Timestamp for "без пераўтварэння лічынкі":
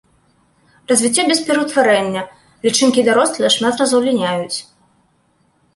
1.31-2.99